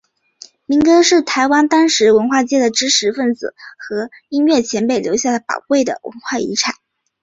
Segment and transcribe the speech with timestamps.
[0.65, 6.73] 民歌是台湾当时文化界的知识份子和音乐前辈留下的宝贵的文化遗产。